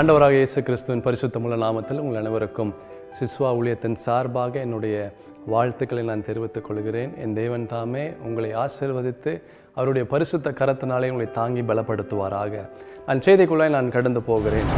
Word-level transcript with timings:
ஆண்டவராக 0.00 0.32
இயேசு 0.32 0.62
கிறிஸ்துவின் 0.62 1.02
பரிசுத்தமுள்ள 1.02 1.56
நாமத்தில் 1.62 1.98
உங்கள் 1.98 2.18
அனைவருக்கும் 2.18 2.74
சிஸ்வா 3.18 3.48
ஊழியத்தின் 3.58 3.92
சார்பாக 3.92 4.58
என்னுடைய 4.58 5.12
வாழ்த்துக்களை 5.46 6.04
நான் 6.04 6.22
தெரிவித்துக் 6.22 6.66
கொள்கிறேன். 6.66 7.16
என் 7.16 7.34
தேவன் 7.34 7.66
தாமே 7.66 8.12
உங்களை 8.22 8.54
ஆசீர்வதித்து 8.54 9.42
அவருடைய 9.74 10.08
பரிசுத்த 10.08 10.50
கரத்தினாலே 10.50 11.10
உங்களை 11.10 11.30
தாங்கி 11.30 11.60
பலப்படுத்துவாராக. 11.60 12.68
நான் 13.06 13.18
செய்திக்குள்ளே 13.18 13.68
நான் 13.70 13.90
கடந்து 13.90 14.22
போகிறேன். 14.22 14.68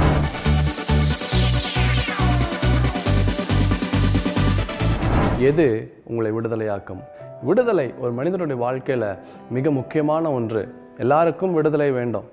எது 5.39 5.93
உங்களை 6.05 6.33
விடுதலையாக்கும்? 6.33 7.03
விடுதலை 7.43 7.95
ஒரு 7.99 8.13
மனிதனுடைய 8.13 8.63
வாழ்க்கையில் 8.63 9.19
மிக 9.51 9.71
முக்கியமான 9.71 10.33
ஒன்று. 10.33 10.75
எல்லாருக்கும் 10.99 11.55
விடுதலை 11.55 11.91
வேண்டும். 11.91 12.29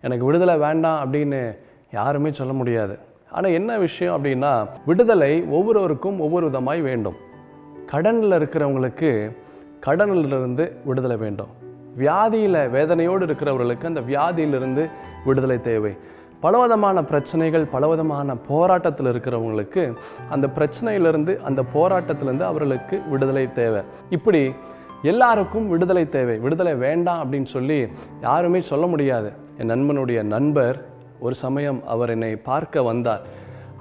எனக்கு 0.00 0.24
விடுதலை 0.24 0.56
வேண்டாம் 0.56 1.12
அப்படின்னு 1.12 1.68
யாருமே 1.92 2.32
சொல்ல 2.32 2.52
முடியாது. 2.52 2.98
ஆனால் 3.30 3.50
என்ன 3.50 3.78
விஷயம் 3.78 4.24
அப்படின்னா 4.24 4.68
விடுதலை 4.86 5.44
ஒவ்வொருவருக்கும் 5.44 6.20
ஒவ்வொரு 6.20 6.50
விதமாய் 6.50 6.82
வேண்டும். 6.82 7.14
கடனில் 7.86 8.30
இருக்கிறவங்களுக்கு 8.30 9.36
கடனிலிருந்து 9.86 10.72
விடுதலை 10.84 11.16
வேண்டும். 11.16 11.46
வியாதியில் 11.98 12.68
வேதனையோடு 12.68 13.26
இருக்கிறவர்களுக்கு 13.26 13.84
அந்த 13.84 14.00
வியாதியிலிருந்து 14.00 14.90
விடுதலை 15.24 15.60
தேவை. 15.60 15.96
பலவிதமான 16.40 17.04
பிரச்சனைகள் 17.04 17.64
பலவிதமான 17.64 18.36
போராட்டத்தில் 18.36 19.06
இருக்கிறவங்களுக்கு 19.06 19.94
அந்த 20.30 20.46
பிரச்சனையிலிருந்து 20.46 21.36
அந்த 21.36 21.64
போராட்டத்திலிருந்து 21.74 22.40
அவர்களுக்கு 22.40 23.00
விடுதலை 23.10 23.52
தேவை. 23.52 23.82
இப்படி 24.10 24.54
எல்லாருக்கும் 25.02 25.68
விடுதலை 25.68 26.08
தேவை. 26.08 26.38
விடுதலை 26.38 26.74
வேண்டாம் 26.74 27.32
அப்படின்னு 27.32 27.50
சொல்லி 27.56 27.88
யாருமே 28.22 28.60
சொல்ல 28.60 28.86
முடியாது. 28.86 29.32
என் 29.58 29.70
நண்பனுடைய 29.70 30.22
நண்பர் 30.22 30.88
ஒரு 31.26 31.34
சமயம் 31.44 31.80
அவர் 31.94 32.12
என்னை 32.14 32.32
பார்க்க 32.50 32.82
வந்தார். 32.90 33.22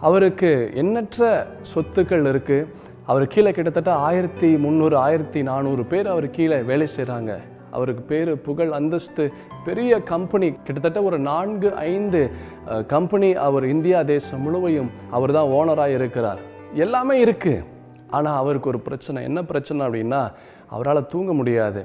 அவருக்கு 0.08 0.52
எண்ணற்ற 0.82 1.30
சொத்துக்கள் 1.74 2.28
இருக்குது 2.32 2.68
அவர் 3.12 3.32
கீழே 3.34 3.52
கிட்டத்தட்ட 3.58 3.92
ஆயிரத்தி 4.08 4.50
முந்நூறு 4.66 4.96
ஆயிரத்தி 5.06 5.40
நானூறு 5.52 5.84
பேர் 5.92 6.08
அவர் 6.14 6.28
கீழே 6.36 6.58
வேலை 6.70 6.88
செய்கிறாங்க 6.96 7.32
அவருக்கு 7.78 8.04
பேர் 8.12 8.30
புகழ் 8.46 8.72
அந்தஸ்து. 8.78 9.24
பெரிய 9.66 9.92
கம்பெனி 10.12 10.48
கிட்டத்தட்ட 10.68 11.00
ஒரு 11.08 11.18
நான்கு 11.30 11.70
ஐந்து 11.90 12.22
கம்பெனி 12.94 13.30
அவர் 13.48 13.66
இந்தியா 13.74 14.00
தேசம் 14.14 14.44
முழுவையும் 14.46 14.90
அவர் 15.18 15.36
தான் 15.38 15.52
ஓனராக 15.58 15.98
இருக்கிறார். 16.00 16.42
எல்லாமே 16.86 17.18
இருக்குது 17.26 17.66
ஆனால் 18.18 18.40
அவருக்கு 18.42 18.72
ஒரு 18.74 18.80
பிரச்சனை. 18.88 19.20
என்ன 19.30 19.40
பிரச்சனை 19.52 19.82
அப்படின்னா 19.88 20.22
அவரால் 20.76 21.10
தூங்க 21.14 21.34
முடியாது. 21.40 21.84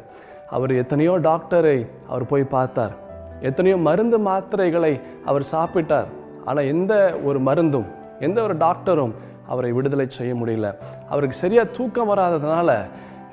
அவர் 0.56 0.72
எத்தனையோ 0.82 1.14
டாக்டரை 1.28 1.78
அவர் 2.10 2.30
போய் 2.32 2.52
பார்த்தார். 2.56 2.94
எத்தனையோ 3.40 3.76
மருந்து 3.76 4.18
மாத்திரைகளை 4.18 5.00
அவர் 5.24 5.44
சாப்பிட்டார். 5.52 6.08
ஆனால் 6.44 6.64
எந்த 6.64 6.94
ஒரு 7.24 7.38
மருந்தும் 7.40 7.88
எந்த 8.20 8.42
ஒரு 8.42 8.54
டாக்டரும் 8.56 9.14
அவரை 9.52 9.70
விடுதலை 9.72 10.06
செய்ய 10.08 10.34
முடியல. 10.34 10.68
அவருக்கு 11.08 11.36
சரியாக 11.36 11.72
தூக்கம் 11.78 12.10
வராததுனால 12.10 12.76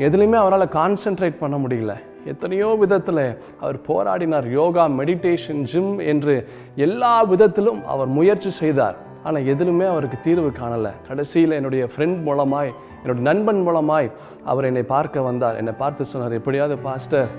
எதுலேயுமே 0.08 0.38
அவரால் 0.44 0.74
கான்சென்ட்ரேட் 0.80 1.42
பண்ண 1.44 1.58
முடியல. 1.58 1.94
எத்தனையோ 2.32 2.68
விதத்தில் 2.82 3.38
அவர் 3.62 3.78
போராடினார். 3.88 4.48
யோகா 4.52 4.84
மெடிடேஷன் 5.00 5.62
ஜிம் 5.72 6.00
என்று 6.00 6.36
எல்லா 6.76 7.14
விதத்திலும் 7.32 7.80
அவர் 7.86 8.08
முயற்சி 8.18 8.50
செய்தார். 8.50 8.98
ஆனால் 9.24 9.48
எதிலுமே 9.54 9.86
அவருக்கு 9.94 10.18
தீர்வு 10.28 10.52
காணலை. 10.60 10.92
கடைசியில் 11.08 11.58
என்னுடைய 11.58 11.84
ஃப்ரெண்ட் 11.94 12.20
மூலமாய் 12.28 12.72
என்னுடைய 13.02 13.24
நண்பன் 13.30 13.62
மூலமாய் 13.68 14.08
அவர் 14.44 14.68
என்னை 14.70 14.84
பார்க்க 14.84 15.22
வந்தார். 15.22 15.58
என்னை 15.62 15.74
பார்த்து 15.84 16.06
சொன்னார் 16.06 16.38
எப்படியாவது 16.40 16.78
பாஸ்டர் 16.88 17.30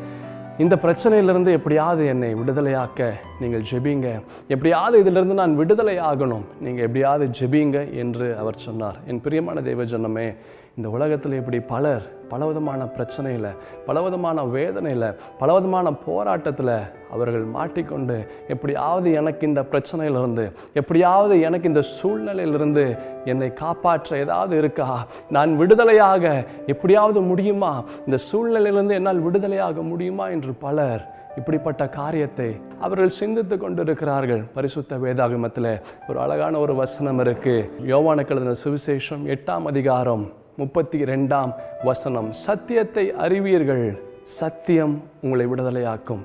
இந்த 0.58 0.78
பிரச்சனையிலிருந்து 0.82 1.50
எப்படியாவது 1.50 2.06
என்னை 2.06 2.34
விடுதலையாக்க 2.34 3.12
நீங்கள் 3.40 3.62
ஜெபிங்க. 3.70 4.08
எப்படியாவது 4.48 4.98
இதிலிருந்து 4.98 5.34
நான் 5.34 5.56
விடுதலை 5.56 5.98
ஆகணும் 5.98 6.44
நீங்கள் 6.60 6.84
எப்படியாவது 6.84 7.30
ஜெபிங்க 7.40 7.92
என்று 7.92 8.36
அவர் 8.38 8.54
சொன்னார். 8.54 8.96
என் 9.06 9.20
பிரியமான 9.20 9.62
தெய்வ 9.62 9.84
ஜனமே 9.84 10.34
இந்த 10.76 10.90
உலகத்தில் 10.90 11.32
இப்படி 11.32 11.60
பலர் 11.60 12.02
பலவிதமான 12.28 12.82
பிரச்சனையில் 12.84 13.48
பலவிதமான 13.86 14.44
வேதனையில் 14.44 15.14
பலவிதமான 15.38 15.92
போராட்டத்தில் 15.92 16.70
அவர்கள் 17.10 17.44
மாட்டிக்கொண்டு 17.44 18.26
எப்படியாவது 18.48 19.12
எனக்கு 19.12 19.46
இந்த 19.46 19.62
பிரச்சனையிலிருந்து 19.62 20.52
எப்படியாவது 20.72 21.40
எனக்கு 21.40 21.68
இந்த 21.68 21.82
சூழ்நிலையிலிருந்து 21.82 22.98
என்னை 23.24 23.52
காப்பாற்ற 23.52 24.18
ஏதாவது 24.18 24.58
இருக்கா? 24.58 25.06
நான் 25.30 25.60
விடுதலையாக 25.60 26.46
எப்படியாவது 26.66 27.20
முடியுமா? 27.20 27.84
இந்த 28.06 28.18
சூழ்நிலையிலிருந்து 28.32 28.90
என்னால் 28.90 29.24
விடுதலையாக 29.30 29.82
முடியுமா? 29.82 30.28
என்று 30.28 30.52
பலர் 30.52 31.14
இப்படிப்பட்ட 31.36 31.88
காரியத்தை 31.88 32.60
அவர்கள் 32.80 33.08
சிந்தித்து 33.08 33.58
கொண்டிருக்கிறார்கள். 33.58 34.42
பரிசுத்த 34.42 34.96
வேதாகமத்தில் 34.96 35.80
ஒரு 36.08 36.20
அழகான 36.20 36.58
ஒரு 36.58 36.74
வசனம் 36.74 37.18
இருக்கு. 37.18 37.72
யோவானுக்கு 37.86 38.28
எழுதின 38.28 38.54
சுவிசேஷம் 38.64 39.26
எட்டாம் 39.26 39.64
அதிகாரம் 39.64 40.40
முப்பத்தி 40.60 40.98
ரெண்டாம் 41.04 41.52
வசனம். 41.84 42.28
சத்தியத்தை 42.46 43.04
அறிவீர்கள் 43.24 43.84
சத்தியம் 44.22 44.94
உங்களை 45.22 45.46
விடுதலையாக்கும். 45.46 46.22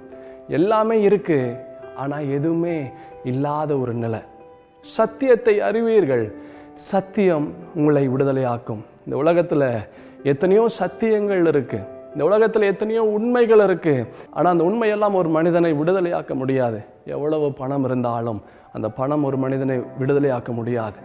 எல்லாமே 0.47 0.97
இருக்கு 1.01 1.39
ஆனால் 1.95 2.25
எதுவுமே 2.29 2.77
இல்லாத 3.23 3.77
ஒரு 3.77 3.93
நிலை. 3.93 4.21
சத்தியத்தை 4.81 5.55
அறிவீர்கள் 5.59 6.25
சத்தியம் 6.73 7.47
உங்களை 7.75 8.03
விடுதலையாக்கும். 8.09 8.81
இந்த 9.05 9.15
உலகத்தில் 9.17 9.69
எத்தனையோ 10.23 10.65
சத்தியங்கள் 10.79 11.47
இருக்கு. 11.47 11.79
இந்த 12.13 12.23
உலகத்தில் 12.29 12.69
எத்தனையோ 12.71 13.03
உண்மைகள் 13.17 13.63
இருக்கு. 13.63 13.95
ஆனால் 14.31 14.53
அந்த 14.53 14.63
உண்மையெல்லாம் 14.63 15.17
ஒரு 15.21 15.29
மனிதனை 15.29 15.73
விடுதலையாக்க 15.73 16.33
முடியாது. 16.35 16.79
எவ்வளவு 17.15 17.47
பணம் 17.53 17.83
இருந்தாலும் 17.83 18.39
அந்த 18.77 18.89
பணம் 18.99 19.25
ஒரு 19.29 19.37
மனிதனை 19.45 19.77
விடுதலையாக்க 20.01 20.51
முடியாது. 20.59 20.97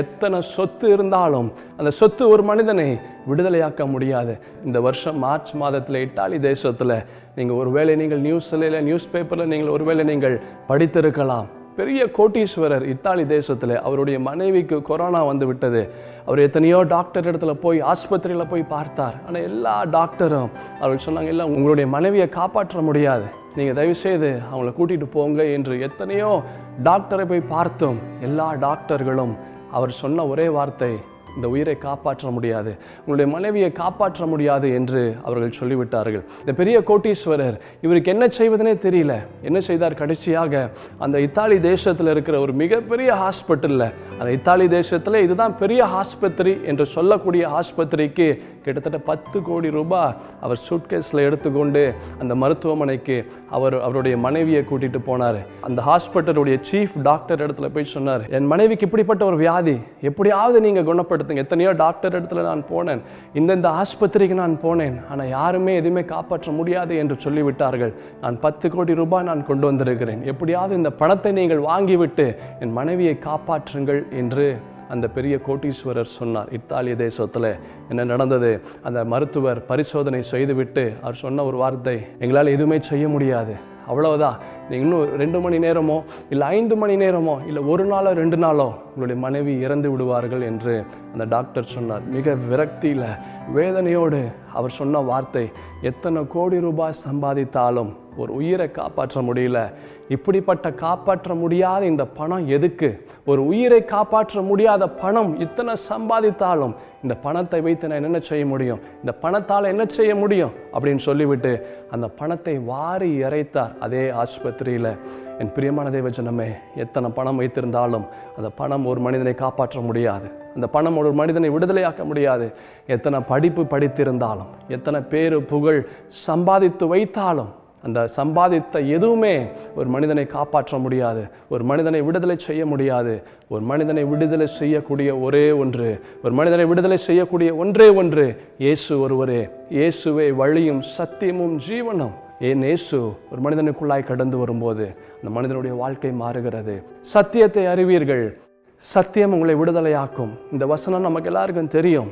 எத்தனை 0.00 0.38
சொத்து 0.54 0.88
இருந்தாலும் 0.94 1.48
அந்த 1.78 1.92
சொத்து 2.00 2.24
ஒரு 2.34 2.42
மனிதனை 2.50 2.88
விடுதலையாக்க 3.30 3.86
முடியாது. 3.94 4.34
இந்த 4.66 4.80
வருஷம் 4.88 5.18
மார்ச் 5.26 5.54
மாதத்தில் 5.62 6.02
இட்டாலி 6.06 6.40
தேசத்தில் 6.50 6.96
நீங்கள் 7.38 7.58
ஒருவேளை 7.62 7.94
நீங்கள் 8.02 8.26
நியூஸில் 8.26 8.66
இல்லை 8.68 8.82
நியூஸ் 8.90 9.12
பேப்பரில் 9.14 9.50
நீங்கள் 9.54 9.74
ஒருவேளை 9.76 10.04
நீங்கள் 10.12 10.36
படித்திருக்கலாம். 10.68 11.48
பெரிய 11.78 12.04
கோட்டீஸ்வரர் 12.16 12.84
இத்தாலி 12.92 13.24
தேசத்தில் 13.34 13.74
அவருடைய 13.86 14.16
மனைவிக்கு 14.28 14.76
கொரோனா 14.88 15.20
வந்து 15.28 15.46
விட்டது. 15.50 15.82
அவர் 16.26 16.44
எத்தனையோ 16.46 16.78
டாக்டர் 16.94 17.28
இடத்துல 17.30 17.52
போய் 17.64 17.78
ஆஸ்பத்திரியில் 17.92 18.50
போய் 18.52 18.70
பார்த்தார். 18.74 19.16
ஆனால் 19.26 19.46
எல்லா 19.50 19.76
டாக்டரும் 19.96 20.50
அவர்கள் 20.80 21.04
சொன்னாங்க 21.06 21.32
இல்லை 21.34 21.46
உங்களுடைய 21.54 21.86
மனைவியை 21.96 22.28
காப்பாற்ற 22.38 22.82
முடியாது. 22.88 23.28
நீங்கள் 23.56 23.74
தயவுசெய்து 23.74 24.28
அவங்கள 24.52 24.72
கூட்டிகிட்டு 24.78 25.04
போங்க 25.04 25.44
என்று 25.44 25.80
எத்தனையோ 25.80 26.42
டாக்டரை 26.84 27.24
போய் 27.28 27.40
பார்த்தோம். 27.40 27.98
எல்லா 28.20 28.54
டாக்டர்களும் 28.54 29.32
அவர் 29.70 29.90
சொன்ன 29.90 30.26
ஒரே 30.26 30.48
வார்த்தை 30.48 30.92
இந்த 31.36 31.48
உயிரை 31.54 31.76
காப்பாற்ற 31.78 32.30
முடியாது. 32.30 32.72
உங்களுடைய 32.98 33.28
மனைவியை 33.36 33.70
காப்பாற்ற 33.72 34.26
முடியாது 34.26 34.74
என்று 34.74 35.02
அவர்கள் 35.24 35.56
சொல்லிவிட்டார்கள். 35.60 36.24
இந்த 36.40 36.52
பெரிய 36.60 36.76
கோட்டீஸ்வரர் 36.90 37.56
இவருக்கு 37.80 38.12
என்ன 38.14 38.26
செய்வதுனே 38.38 38.74
தெரியல. 38.86 39.14
என்ன 39.42 39.60
செய்தார்? 39.60 39.94
கடைசியாக 39.94 40.70
அந்த 40.98 41.20
இத்தாலி 41.20 41.60
தேசத்தில் 41.60 42.06
இருக்கிற 42.06 42.40
ஒரு 42.40 42.52
மிகப்பெரிய 42.52 43.10
ஹாஸ்பிட்டலில் 43.22 43.86
அந்த 44.18 44.30
இத்தாலி 44.38 44.68
தேசத்தில் 44.68 45.22
இதுதான் 45.26 45.56
பெரிய 45.56 45.84
ஆஸ்பத்திரி 46.00 46.54
என்று 46.64 46.86
சொல்லக்கூடிய 46.96 47.44
ஆஸ்பத்திரிக்கு 47.60 48.26
கிட்டத்தட்ட 48.64 48.98
பத்து 49.10 49.38
கோடி 49.42 49.70
ரூபாய் 49.70 50.14
அவர் 50.40 50.60
சூட்கேஸில் 50.68 51.24
எடுத்துக்கொண்டு 51.28 51.82
அந்த 52.18 52.34
மருத்துவமனைக்கு 52.34 53.16
அவர் 53.50 53.76
அவருடைய 53.80 54.16
மனைவியை 54.26 54.62
கூட்டிட்டு 54.70 55.00
போனார். 55.08 55.40
அந்த 55.68 55.82
ஹாஸ்பிட்டலுடைய 55.88 56.56
சீஃப் 56.70 56.96
டாக்டர் 57.02 57.42
இடத்துல 57.44 57.68
போய் 57.74 57.92
சொன்னார் 57.94 58.24
என் 58.38 58.46
மனைவிக்கு 58.46 58.86
இப்படிப்பட்ட 58.86 59.24
ஒரு 59.24 59.36
வியாதி 59.36 59.76
எப்படியாவது 60.10 60.60
நீங்கள் 60.66 60.88
குணப்படுத்துங்க 61.20 61.44
எத்தனையோ 61.46 61.70
டாக்டர் 61.84 62.16
இடத்துல 62.18 62.42
நான் 62.50 62.62
போனேன். 62.72 63.02
இந்தந்த 63.40 63.68
ஆஸ்பத்திரிக்கு 63.82 64.36
நான் 64.42 64.56
போனேன். 64.64 64.96
ஆனால் 65.10 65.30
யாருமே 65.38 65.72
எதுவுமே 65.80 66.02
காப்பாற்ற 66.14 66.52
முடியாது 66.58 66.94
என்று 67.02 67.16
சொல்லிவிட்டார்கள். 67.24 67.92
நான் 68.24 68.36
பத்து 68.44 68.66
கோடி 68.74 68.94
ரூபாய் 69.02 69.28
நான் 69.30 69.46
கொண்டு 69.50 69.64
வந்திருக்கிறேன். 69.70 70.20
எப்படியாவது 70.32 70.74
இந்த 70.80 70.92
பணத்தை 71.02 71.32
நீங்கள் 71.40 71.62
வாங்கிவிட்டு 71.70 72.26
என் 72.64 72.76
மனைவியை 72.80 73.14
காப்பாற்றுங்கள் 73.28 74.02
என்று 74.22 74.46
அந்த 74.94 75.06
பெரிய 75.16 75.34
கோட்டீஸ்வரர் 75.46 76.14
சொன்னார். 76.18 76.48
இத்தாலிய 76.58 76.94
தேசத்தில் 77.06 77.50
என்ன 77.90 78.06
நடந்தது? 78.12 78.50
அந்த 78.88 79.00
மருத்துவர் 79.12 79.60
பரிசோதனை 79.70 80.22
செய்துவிட்டு 80.32 80.84
அவர் 81.04 81.22
சொன்ன 81.24 81.44
ஒரு 81.50 81.58
வார்த்தை 81.62 81.96
எங்களால் 82.22 82.54
எதுவுமே 82.56 82.78
செய்ய 82.92 83.04
முடியாது. 83.14 83.54
அவ்வளவுதான். 83.88 84.38
இன்னும் 84.70 85.16
ரெண்டு 85.16 85.40
மணி 85.40 85.58
நேரமோ 85.58 85.96
இல்லை 86.30 86.46
ஐந்து 86.56 86.76
மணி 86.76 86.96
நேரமோ 86.96 87.34
இல்லை 87.46 87.62
ஒரு 87.72 87.84
நாளோ 87.84 88.12
ரெண்டு 88.12 88.36
நாளோ 88.36 88.68
உங்களுடைய 88.88 89.20
மனைவி 89.22 89.54
இறந்து 89.66 89.90
விடுவார்கள் 89.90 90.42
என்று 90.42 90.74
அந்த 91.12 91.24
டாக்டர் 91.24 91.72
சொன்னார். 91.76 92.04
மிக 92.16 92.34
விரக்தியில் 92.50 93.08
வேதனையோடு 93.56 94.20
அவர் 94.52 94.78
சொன்ன 94.80 95.00
வார்த்தை 95.10 95.44
எத்தனை 95.82 96.26
கோடி 96.26 96.60
ரூபாய் 96.60 97.02
சம்பாதித்தாலும் 97.06 97.92
ஒரு 98.20 98.32
உயிரை 98.34 98.70
காப்பாற்ற 98.70 99.20
முடியல. 99.20 99.60
இப்படிப்பட்ட 100.08 100.68
காப்பாற்ற 100.84 101.34
முடியாத 101.34 101.82
இந்த 101.86 102.04
பணம் 102.18 102.46
எதுக்கு? 102.48 102.88
ஒரு 103.26 103.40
உயிரை 103.46 103.80
காப்பாற்ற 103.84 104.40
முடியாத 104.40 104.88
பணம் 105.02 105.32
இத்தனை 105.40 105.74
சம்பாதித்தாலும் 105.90 106.74
இந்த 107.02 107.14
பணத்தை 107.24 107.60
வைத்து 107.60 107.88
நான் 107.88 108.06
என்ன 108.08 108.18
செய்ய 108.30 108.46
முடியும்? 108.46 108.80
இந்த 108.96 109.12
பணத்தால் 109.12 109.70
என்ன 109.72 109.84
செய்ய 109.86 110.14
முடியும்? 110.14 110.52
அப்படின்னு 110.72 111.02
சொல்லிவிட்டு 111.08 111.52
அந்த 111.90 112.08
பணத்தை 112.20 112.54
வாரி 112.72 113.10
இறைத்தார் 113.22 113.78
அதே 113.78 114.02
ஆஸ்பத்திரியில். 114.22 114.90
என் 115.38 115.52
பிரியமான 115.52 115.90
தேவஜனமே 115.90 116.50
எத்தனை 116.76 117.10
பணம் 117.10 117.40
வைத்திருந்தாலும் 117.40 118.06
அந்த 118.36 118.50
பணம் 118.60 118.86
ஒரு 118.86 119.00
மனிதனை 119.00 119.34
காப்பாற்ற 119.34 119.80
முடியாது. 119.80 120.28
அந்த 120.54 120.66
பணம் 120.66 120.96
ஒரு 120.96 121.10
மனிதனை 121.12 121.48
விடுதலையாக்க 121.50 122.04
முடியாது. 122.04 122.46
எத்தனை 122.86 123.18
படிப்பு 123.32 123.62
படித்திருந்தாலும் 123.62 124.52
எத்தனை 124.68 125.00
பேரு 125.14 125.38
புகழ் 125.52 125.80
சம்பாதித்து 126.26 126.86
வைத்தாலும் 126.94 127.50
அந்த 127.82 128.08
சம்பாதித்த 128.16 128.88
எதுவுமே 128.88 129.46
ஒரு 129.74 129.88
மனிதனை 129.88 130.26
காப்பாற்ற 130.26 130.78
முடியாது. 130.78 131.22
ஒரு 131.48 131.64
மனிதனை 131.64 132.00
விடுதலை 132.00 132.38
செய்ய 132.38 132.66
முடியாது. 132.66 133.22
ஒரு 133.48 133.62
மனிதனை 133.62 134.04
விடுதலை 134.04 134.46
செய்யக்கூடிய 134.46 135.16
ஒரே 135.16 135.50
ஒன்று. 135.50 136.00
ஒரு 136.24 136.34
மனிதனை 136.34 136.64
விடுதலை 136.64 136.96
செய்யக்கூடிய 136.96 137.54
ஒன்றே 137.54 137.88
ஒன்று. 137.88 138.40
இயேசு 138.58 139.00
ஒருவரே. 139.00 139.48
இயேசுவே 139.70 140.34
வழியும் 140.34 140.82
சத்தியமும் 140.98 141.56
ஜீவனும். 141.68 142.14
ஏன் 142.40 142.62
இயேசு 142.62 143.12
ஒரு 143.30 143.40
மனிதனுக்குள்ளாய் 143.42 144.06
கடந்து 144.06 144.36
வரும்போது 144.38 144.96
அந்த 145.16 145.30
மனிதனுடைய 145.30 145.76
வாழ்க்கை 145.76 146.12
மாறுகிறது. 146.12 146.82
சத்தியத்தை 147.00 147.66
அறிவீர்கள். 147.66 148.38
சத்தியம் 148.76 149.32
உங்களை 149.32 149.54
விடுதலையாக்கும். 149.54 150.30
இந்த 150.52 150.66
வசனம் 150.66 151.00
நமக்கு 151.00 151.30
எல்லாருக்கும் 151.32 151.68
தெரியும். 151.68 152.10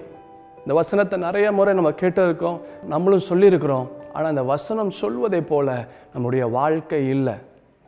இந்த 0.62 0.72
வசனத்தை 0.80 1.16
நிறைய 1.26 1.46
முறை 1.58 1.72
நம்ம 1.78 1.90
கேட்டிருக்கோம் 2.00 2.58
நம்மளும் 2.92 3.28
சொல்லியிருக்கிறோம். 3.30 3.86
ஆனால் 4.14 4.32
இந்த 4.34 4.44
வசனம் 4.54 4.92
சொல்வதை 5.02 5.40
போல 5.52 5.68
நம்முடைய 6.14 6.44
வாழ்க்கை 6.58 7.02
இல்லை. 7.14 7.36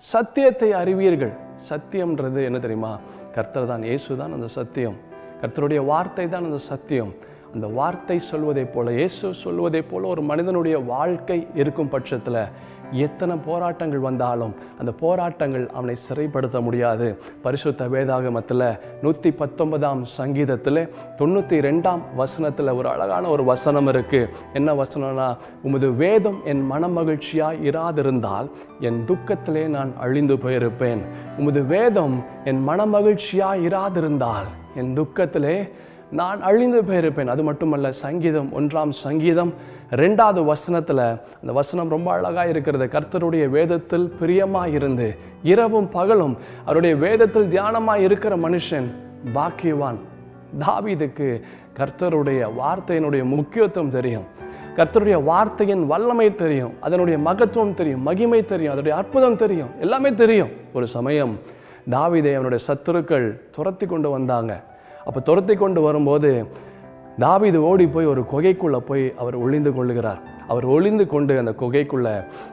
சத்தியத்தை 0.03 0.69
அறிவீர்கள். 0.83 1.33
சத்தியம்ன்றது 1.71 2.41
என்ன 2.49 2.59
தெரியுமா? 2.67 2.93
கர்த்தர் 3.35 3.71
தான் 3.73 3.83
இயேசு 3.89 4.17
தான் 4.21 4.35
அந்த 4.37 4.49
சத்தியம். 4.59 4.97
கர்த்தருடைய 5.43 5.81
வார்த்தை 5.91 6.29
தான் 6.29 6.47
அந்த 6.49 6.61
சத்தியம். 6.71 7.13
அந்த 7.55 7.67
வார்த்தை 7.67 8.19
சொல்வதைப் 8.19 8.75
போல 8.75 8.93
இயேசு 8.93 9.35
சொல்வதைப் 9.35 9.91
போல 9.91 10.07
ஒரு 10.07 10.23
மனிதனுடைய 10.23 10.79
வாழ்க்கை 10.79 11.47
இருக்கும் 11.55 11.89
பட்சத்தில் 11.89 12.43
எத்தனை 12.93 13.37
போராட்டங்கள் 13.45 13.99
வந்தாலும் 13.99 14.55
அந்த 14.79 14.93
போராட்டங்கள் 14.93 15.69
அவனை 15.69 15.95
சிறைப்படுத்த 16.09 16.61
முடியாது. 16.61 17.23
பரிசுத்த 17.43 17.89
வேதாகமத்தில் 17.89 18.79
நூற்றி 19.03 19.31
பத்தொன்பதாம் 19.31 20.05
சங்கீதத்தில் 20.05 20.81
தொண்ணூற்றி 21.19 21.59
ரெண்டாம் 21.69 22.01
வசனத்தில் 22.17 22.69
ஒரு 22.69 22.89
அழகான 22.89 23.29
ஒரு 23.29 23.45
வசனம் 23.45 23.89
இருக்குது 23.89 24.29
என்ன 24.53 24.73
வசனம்னா 24.73 25.37
உமது 25.63 25.91
வேதம் 25.93 26.41
என் 26.45 26.65
மனமகிழ்ச்சியாய் 26.73 27.63
இராதிருந்தால் 27.71 28.51
என் 28.81 29.05
துக்கத்திலே 29.05 29.67
நான் 29.67 29.93
அழிந்து 29.99 30.37
போயிருப்பேன். 30.37 30.99
உமது 31.39 31.63
வேதம் 31.65 32.25
என் 32.45 32.69
மனமகிழ்ச்சியாய் 32.69 33.65
இராதிருந்தால் 33.69 34.51
என் 34.75 34.93
துக்கத்திலே 34.97 35.71
நான் 36.11 36.43
அழிந்து 36.43 36.83
போயிருப்பேன். 36.83 37.27
அது 37.27 37.43
மட்டுமல்ல 37.43 37.93
சங்கீதம் 37.93 38.49
ஒன்றாம் 38.59 38.89
சங்கீதம் 38.89 39.55
ரெண்டாவது 39.91 40.45
வசனத்தில் 40.45 40.99
அந்த 40.99 41.53
வசனம் 41.53 41.89
ரொம்ப 41.89 42.13
அழகாக 42.13 42.49
இருக்கிறது. 42.49 42.85
கர்த்தருடைய 42.85 43.49
வேதத்தில் 43.49 44.15
பிரியமாக 44.21 44.69
இருந்து 44.69 45.17
இரவும் 45.43 45.89
பகலும் 45.89 46.37
அவருடைய 46.65 46.97
வேதத்தில் 46.97 47.49
தியானமாக 47.49 47.97
இருக்கிற 47.97 48.37
மனுஷன் 48.37 48.89
பாக்கியவான். 49.35 49.97
தாவிதுக்கு 50.59 51.41
கர்த்தருடைய 51.77 52.51
வார்த்தையினுடைய 52.59 53.25
முக்கியத்துவம் 53.25 53.91
தெரியும். 53.91 54.25
கர்த்தருடைய 54.77 55.23
வார்த்தையின் 55.23 55.87
வல்லமை 55.87 56.35
தெரியும். 56.35 56.73
அதனுடைய 56.81 57.19
மகத்துவம் 57.19 57.75
தெரியும். 57.75 58.03
மகிமை 58.03 58.45
தெரியும். 58.45 58.73
அதனுடைய 58.73 59.05
அற்புதம் 59.05 59.37
தெரியும். 59.37 59.69
எல்லாமே 59.81 60.15
தெரியும். 60.15 60.49
ஒரு 60.75 60.87
சமயம் 60.87 61.39
தாவிதை 61.91 62.35
அவனுடைய 62.35 62.65
சத்துருக்கள் 62.67 63.41
துரத்தி 63.51 63.87
கொண்டு 63.87 64.11
வந்தாங்க. 64.11 64.65
அப்போ 65.07 65.21
துரத்தி 65.29 65.55
கொண்டு 65.55 65.81
வரும்போது 65.87 66.31
தாவிது 67.25 67.59
ஓடி 67.71 67.87
போய் 67.95 68.11
ஒரு 68.13 68.23
குகைக்குள்ளே 68.33 68.81
போய் 68.91 69.05
அவர் 69.23 69.37
ஒளிந்து 69.45 69.71
கொள்ளுகிறார். 69.79 70.21
அவர் 70.53 70.67
ஒளிந்து 70.75 71.05
கொண்டு 71.07 71.33
அந்த 71.39 71.53
குகைக்குள்ள 71.63 72.09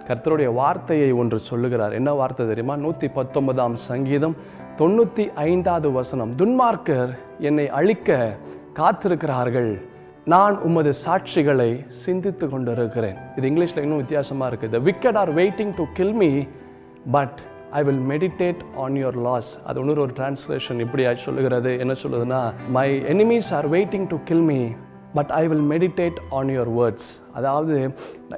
கர்த்தருடைய 0.08 0.50
வார்த்தையை 0.62 1.10
ஒன்று 1.22 1.38
சொல்லுகிறார். 1.50 1.94
என்ன 2.00 2.10
வார்த்தை 2.20 2.46
தெரியுமா? 2.48 2.76
நூற்றி 2.86 3.08
பத்தொன்பதாம் 3.18 3.76
சங்கீதம் 3.90 4.36
தொண்ணூற்றி 4.82 5.26
ஐந்தாவது 5.50 5.92
வசனம். 6.00 6.32
துன்மார்க்கர் 6.42 7.12
என்னை 7.50 7.68
அழிக்க 7.80 8.18
காத்திருக்கிறார்கள். 8.80 9.72
நான் 10.34 10.56
உமது 10.68 10.92
சாட்சிகளை 11.06 11.70
சிந்தித்து 12.04 12.46
கொண்டிருக்கிறேன். 12.54 13.18
இது 13.38 13.46
இங்கிலீஷில் 13.52 13.84
இன்னும் 13.86 14.02
வித்தியாசமாக 14.04 14.50
இருக்குது 14.52 14.76
the 14.76 14.82
wicked 14.90 15.20
are 15.22 15.32
waiting 15.42 15.74
to 15.80 15.86
kill 16.00 16.18
me 16.22 16.32
but 17.16 17.40
I 17.78 17.84
will 17.88 18.04
meditate 18.10 18.62
on 18.84 18.98
your 19.02 19.20
laws 19.28 19.50
அது 19.68 19.80
இன்னொரு 19.80 20.02
ஒரு 20.02 20.14
டிரான்ஸ்லேஷன் 20.20 20.80
இப்படி 20.86 21.04
சொல்லுகிறது. 21.26 21.72
என்ன 21.84 21.94
சொல்லுதுன்னா 22.04 22.42
my 22.78 22.88
enemies 23.14 23.50
are 23.58 23.68
waiting 23.70 24.08
to 24.14 24.20
kill 24.30 24.46
me 24.52 24.60
but 25.18 25.32
I 25.42 25.44
will 25.48 25.68
meditate 25.74 26.18
on 26.38 26.50
your 26.56 26.72
words 26.80 27.10
அதாவது 27.34 27.76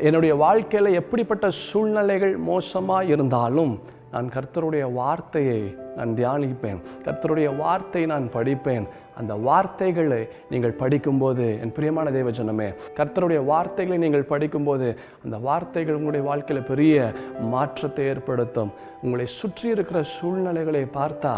என்னுடைய 0.07 0.33
வாழ்க்கையில் 0.45 0.97
எப்படிப்பட்ட 1.01 1.45
சூழ்நிலைகள் 1.68 2.36
மோசமாக 2.50 3.12
இருந்தாலும் 3.13 3.74
நான் 4.12 4.30
கர்த்தருடைய 4.36 4.94
வார்த்தையை 4.94 5.60
நான் 5.98 6.14
தியானிப்பேன். 6.20 6.80
கர்த்தருடைய 7.06 7.50
வார்த்தையை 7.58 8.10
நான் 8.10 8.28
படிப்பேன். 8.34 8.88
அந்த 9.20 9.34
வார்த்தைகளை 9.48 10.20
நீங்கள் 10.50 10.80
படிக்கும்போது 10.82 11.46
என் 11.62 11.74
பிரியமான 11.78 12.12
தேவஜனமே 12.18 12.68
கர்த்தருடைய 12.98 13.40
வார்த்தைகளை 13.52 13.98
நீங்கள் 14.06 14.30
படிக்கும்போது 14.34 14.88
அந்த 15.24 15.38
வார்த்தைகள் 15.48 15.98
உங்களுடைய 16.00 16.26
வாழ்க்கையில் 16.28 16.70
பெரிய 16.72 17.12
மாற்றத்தை 17.54 18.06
ஏற்படுத்தும். 18.06 18.74
உங்களை 19.02 19.26
சுற்றி 19.40 19.70
இருக்கிற 19.76 20.02
சூழ்நிலைகளை 20.16 20.84
பார்த்தா 21.00 21.36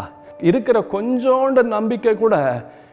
இருக்கிற 0.50 0.78
கொஞ்சோண்டு 0.92 1.62
நம்பிக்கை 1.76 2.16
கூட 2.16 2.36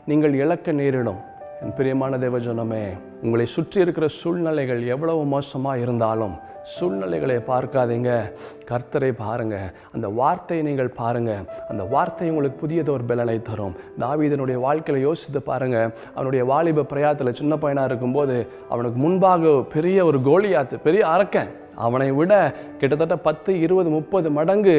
நீங்கள் 0.05 0.33
இழக்க 0.33 0.71
நேரிடும். 0.71 1.21
என் 1.63 1.73
பிரியமான 1.73 2.17
தேவஜனமே 2.17 2.83
உங்களை 3.23 3.45
சுற்றி 3.45 3.81
இருக்கிற 3.81 4.07
சூழ்நிலைகள் 4.07 4.85
எவ்வளவு 4.85 5.25
மோசமாக 5.25 5.77
இருந்தாலும் 5.77 6.35
சூழ்நிலைகளை 6.63 7.35
பார்க்காதீங்க. 7.35 8.31
கர்த்தரை 8.69 9.11
பாருங்க. 9.11 9.73
அந்த 9.93 10.07
வார்த்தையை 10.07 10.65
நீங்கள் 10.65 10.89
பாருங்க. 10.89 11.31
அந்த 11.69 11.83
வார்த்தை 11.83 12.29
உங்களுக்கு 12.29 12.59
புதியது 12.59 12.91
ஒரு 12.91 13.03
பலனை 13.03 13.41
தரும். 13.41 13.75
தாவீதனுடைய 13.99 14.53
வாழ்க்கையில் 14.53 15.03
யோசித்து 15.03 15.41
பாருங்க. 15.41 15.91
அவனுடைய 16.13 16.45
வாலிப 16.45 16.81
பிரயாத்தில் 16.81 17.37
சின்ன 17.39 17.57
பையனாக 17.57 17.87
இருக்கும்போது 17.87 18.47
அவனுக்கு 18.69 18.99
முன்பாக 18.99 19.63
பெரிய 19.73 20.05
ஒரு 20.05 20.19
கோலியாத்து 20.19 20.77
பெரிய 20.83 21.07
அரக்கன். 21.07 21.51
அவனை 21.85 22.09
விட 22.19 22.33
கிட்டத்தட்ட 22.79 23.15
பத்து 23.27 23.51
இருபது 23.65 23.89
முப்பது 23.97 24.27
மடங்கு 24.37 24.75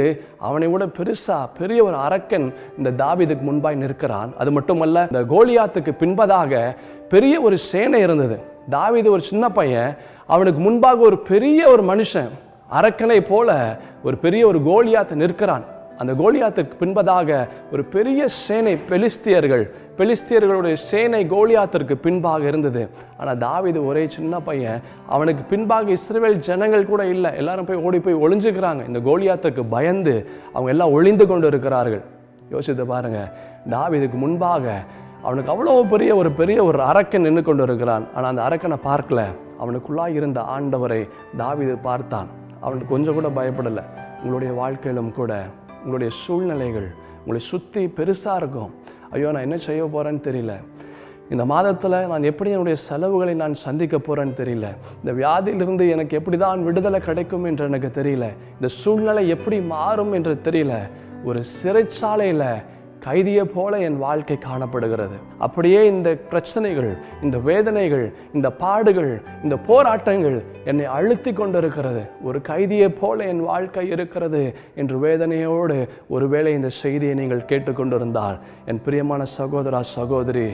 அவனை 0.48 0.68
விட 0.72 0.84
பெருசா 0.98 1.38
பெரிய 1.58 1.80
ஒரு 1.88 1.96
அரக்கன் 2.06 2.46
இந்த 2.78 2.90
தாவிதுக்கு 3.02 3.44
முன்பாய் 3.50 3.80
நிற்கிறான். 3.82 4.30
அது 4.40 4.50
மட்டுமல்ல 4.58 5.06
இந்த 5.10 5.22
கோலியாத்துக்கு 5.34 5.94
பின்பதாக 6.02 6.52
பெரிய 7.14 7.34
ஒரு 7.46 7.58
சேனை 7.70 8.00
இருந்தது. 8.06 8.38
தாவிது 8.76 9.08
ஒரு 9.16 9.24
சின்ன 9.30 9.44
பையன் 9.58 9.92
அவனுக்கு 10.34 10.60
முன்பாக 10.66 11.06
ஒரு 11.08 11.18
பெரிய 11.32 11.60
ஒரு 11.74 11.82
மனுஷன் 11.92 12.30
அரக்கனை 12.78 13.20
போல 13.28 13.50
ஒரு 14.06 14.16
பெரிய 14.24 14.42
ஒரு 14.50 14.58
கோலியாத்து 14.70 15.14
நிற்கிறான். 15.22 15.64
அந்த 16.00 16.12
கோலியாத்துக்கு 16.20 16.74
பின்பதாக 16.82 17.30
ஒரு 17.72 17.82
பெரிய 17.94 18.20
சேனை 18.42 18.74
பெலிஸ்தியர்கள் 18.90 19.64
பெலிஸ்தியர்களுடைய 19.98 20.76
சேனை 20.90 21.22
கோலியாத்திற்கு 21.32 21.94
பின்பாக 22.04 22.44
இருந்தது. 22.50 22.82
ஆனால் 23.20 23.40
தாவிது 23.46 23.80
ஒரே 23.90 24.04
சின்ன 24.16 24.40
பையன் 24.48 24.80
அவனுக்கு 25.14 25.42
பின்பாக 25.52 25.92
இஸ்ரேல் 25.98 26.38
ஜனங்கள் 26.48 26.88
கூட 26.92 27.02
இல்லை. 27.14 27.32
எல்லாரும் 27.42 27.68
போய் 27.70 27.82
ஓடி 27.88 28.00
போய் 28.06 28.22
ஒளிஞ்சுக்கிறாங்க. 28.24 28.82
இந்த 28.90 29.02
கோலியாத்துக்கு 29.10 29.64
பயந்து 29.76 30.16
அவங்க 30.54 30.72
எல்லாம் 30.76 30.94
ஒளிந்து 30.96 31.26
கொண்டு 31.32 31.48
இருக்கிறார்கள். 31.52 32.02
யோசித்து 32.54 32.86
பாருங்க 32.94 33.20
தாவிதுக்கு 33.74 34.16
முன்பாக 34.24 34.66
அவனுக்கு 35.26 35.50
அவ்வளோ 35.52 35.72
பெரிய 35.92 36.10
ஒரு 36.20 36.30
பெரிய 36.40 36.58
ஒரு 36.68 36.78
அரக்கன் 36.90 37.24
நின்று 37.26 37.42
கொண்டு 37.46 37.64
இருக்கிறான். 37.66 38.04
ஆனால் 38.14 38.30
அந்த 38.32 38.42
அரக்கனை 38.48 38.78
பார்க்கல. 38.90 39.22
அவனுக்குள்ளாய் 39.62 40.16
இருந்த 40.18 40.40
ஆண்டவரை 40.54 41.00
தாவிது 41.40 41.74
பார்த்தான். 41.88 42.28
அவனுக்கு 42.64 42.92
கொஞ்சம் 42.92 43.16
கூட 43.18 43.28
பயப்படலை. 43.38 43.84
உங்களுடைய 44.20 44.52
வாழ்க்கையிலும் 44.60 45.16
கூட 45.18 45.32
உங்களுடைய 45.80 46.10
சூழ்நிலைகள் 46.22 46.88
உங்களை 47.20 47.40
சுற்றி 47.50 47.82
பெருசாக 47.98 48.40
இருக்கும். 48.42 48.70
ஐயோ 49.10 49.30
நான் 49.34 49.46
என்ன 49.48 49.56
செய்ய 49.56 49.82
போகிறேன்னு 49.84 50.22
தெரியல. 50.28 50.54
இந்த 51.30 51.44
மாதத்தில் 51.44 51.96
நான் 52.12 52.28
எப்படி 52.30 52.50
என்னுடைய 52.50 52.76
செலவுகளை 52.88 53.34
நான் 53.34 53.54
சந்திக்க 53.66 53.96
போகிறேன்னு 53.96 54.34
தெரியல. 54.40 54.68
இந்த 55.00 55.12
வியாதியிலிருந்து 55.20 55.84
எனக்கு 55.94 56.16
எப்படி 56.16 56.36
தான் 56.36 56.64
விடுதலை 56.68 57.00
கிடைக்கும் 57.00 57.44
என்று 57.44 57.64
எனக்கு 57.70 57.90
தெரியல. 58.00 58.26
இந்த 58.56 58.68
சூழ்நிலை 58.80 59.28
எப்படி 59.28 59.60
மாறும் 59.74 60.12
என்று 60.12 60.34
தெரியல. 60.48 60.74
ஒரு 61.24 61.40
சிறைச்சாலையில் 61.60 62.46
கைதியை 63.06 63.44
போல 63.56 63.78
என் 63.88 63.98
வாழ்க்கை 64.04 64.36
காணப்படுகிறது. 64.46 65.16
அப்படியே 65.46 65.80
இந்த 65.92 66.08
பிரச்சனைகள் 66.32 66.90
இந்த 67.24 67.36
வேதனைகள் 67.48 68.06
இந்த 68.36 68.48
பாடுகள் 68.62 69.12
இந்த 69.44 69.56
போராட்டங்கள் 69.68 70.38
என்னை 70.70 70.86
அழுத்தி 70.96 71.32
கொண்டிருக்கிறது. 71.32 72.02
ஒரு 72.28 72.40
கைதியை 72.50 72.88
போல 73.02 73.28
என் 73.34 73.44
வாழ்க்கை 73.50 73.86
இருக்கிறது 73.94 74.42
என்று 74.82 74.98
வேதனையோடு 75.06 75.78
ஒருவேளை 76.16 76.52
இந்த 76.58 76.72
செய்தியை 76.82 77.14
நீங்கள் 77.22 77.48
கேட்டுக்கொண்டிருந்தால் 77.52 78.38
என் 78.72 78.84
பிரியமான 78.88 79.22
சகோதரா 79.38 79.82
சகோதரி 79.96 80.48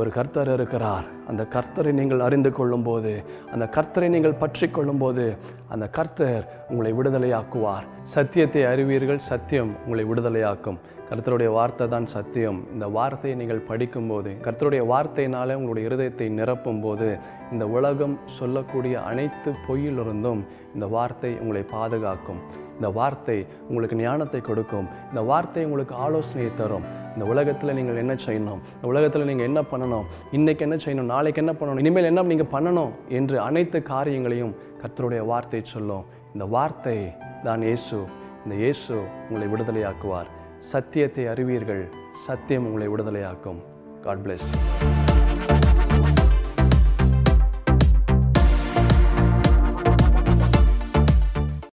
ஒரு 0.00 0.10
கர்த்தர் 0.16 0.50
இருக்கிறார். 0.54 1.06
அந்த 1.30 1.42
கர்த்தரை 1.54 1.92
நீங்கள் 1.98 2.24
அறிந்து 2.26 2.50
கொள்ளும்போது 2.58 3.12
அந்த 3.52 3.64
கர்த்தரை 3.76 4.08
நீங்கள் 4.14 4.38
பற்றி 4.42 4.66
கொள்ளும்போது 4.68 5.24
அந்த 5.72 5.86
கர்த்தர் 5.96 6.44
உங்களை 6.70 6.92
விடுதலையாக்குவார். 6.98 7.88
சத்தியத்தை 8.14 8.62
அறிவீர்கள் 8.72 9.26
சத்தியம் 9.30 9.72
உங்களை 9.84 10.04
விடுதலையாக்கும். 10.10 10.78
கர்த்தருடைய 11.10 11.50
வார்த்தை 11.58 11.86
தான் 11.92 12.08
சத்தியம். 12.14 12.58
இந்த 12.74 12.86
வார்த்தையை 12.96 13.36
நீங்கள் 13.38 13.66
படிக்கும்போது 13.70 14.30
கர்த்தருடைய 14.44 14.82
வார்த்தையினாலே 14.90 15.54
உங்களுடைய 15.58 15.84
இருதயத்தை 15.88 16.26
நிரப்பும் 16.38 16.80
போது 16.84 17.08
இந்த 17.52 17.64
உலகம் 17.76 18.14
சொல்லக்கூடிய 18.38 18.94
அனைத்து 19.10 19.52
பொய்யிலிருந்தும் 19.66 20.42
இந்த 20.74 20.86
வார்த்தை 20.96 21.32
உங்களை 21.42 21.62
பாதுகாக்கும். 21.74 22.40
இந்த 22.76 22.90
வார்த்தை 22.98 23.36
உங்களுக்கு 23.68 23.96
ஞானத்தை 24.04 24.40
கொடுக்கும். 24.40 24.86
இந்த 25.10 25.22
வார்த்தை 25.30 25.64
உங்களுக்கு 25.64 25.94
ஆலோசனையை 26.04 26.54
தரும். 26.62 26.86
இந்த 27.14 27.24
உலகத்தில் 27.32 27.76
நீங்கள் 27.78 28.00
என்ன 28.04 28.14
செய்யணும்? 28.26 28.60
இந்த 28.76 28.86
உலகத்தில் 28.92 29.28
நீங்கள் 29.30 29.48
என்ன 29.50 29.62
பண்ணணும்? 29.72 30.06
இன்றைக்கி 30.38 30.64
என்ன 30.68 30.76
செய்யணும்? 30.86 31.12
நாளைக்கு 31.14 31.42
என்ன 31.44 31.54
பண்ணணும்? 31.60 31.82
இனிமேல் 31.84 32.10
என்ன 32.12 32.28
நீங்கள் 32.32 32.52
பண்ணணும்? 32.56 32.92
என்று 33.08 33.38
அனைத்து 33.48 33.80
காரியங்களையும் 33.92 34.56
கர்த்தருடைய 34.82 35.22
வார்த்தை 35.32 35.62
சொல்லும். 35.74 36.04
இந்த 36.34 36.46
வார்த்தை 36.56 36.98
தான் 37.48 37.64
இயேசு. 37.70 37.98
இந்த 38.44 38.54
இயேசு 38.64 38.94
உங்களை 39.28 39.48
விடுதலையாக்குவார். 39.54 40.30
சத்தியத்தை 40.60 41.26
அறிவீர்கள். 41.26 41.88
சத்தியம் 42.12 42.66
உங்களை 42.66 42.88
விடுதலையாக்கும். 42.88 43.60
God 44.02 44.18
plus 44.18 44.48